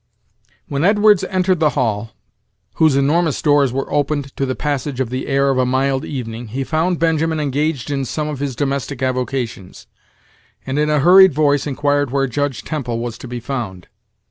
When 0.67 0.83
Edwards 0.83 1.23
entered 1.25 1.59
the 1.59 1.77
hall, 1.77 2.13
whose 2.77 2.95
enormous 2.95 3.39
doors 3.39 3.71
were 3.71 3.93
opened 3.93 4.35
to 4.35 4.47
the 4.47 4.55
passage 4.55 4.99
of 4.99 5.11
the 5.11 5.27
air 5.27 5.51
of 5.51 5.59
a 5.59 5.63
mild 5.67 6.03
evening, 6.05 6.47
he 6.47 6.63
found 6.63 6.97
Benjamin 6.97 7.39
engaged 7.39 7.91
in 7.91 8.03
some 8.05 8.27
of 8.27 8.39
his 8.39 8.55
domestic 8.55 9.03
avocations, 9.03 9.85
and 10.65 10.79
in 10.79 10.89
a 10.89 11.01
hurried 11.01 11.35
voice 11.35 11.67
inquired 11.67 12.09
where 12.09 12.25
Judge 12.25 12.63
Temple 12.63 12.97
was 12.97 13.15
to 13.19 13.27
be 13.27 13.39
found. 13.39 13.89